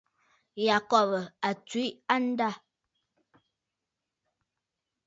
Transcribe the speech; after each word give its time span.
Taà 0.53 0.61
Yacob 0.65 1.11
a 1.47 1.49
tswe 1.67 1.85
andâ. 2.15 2.49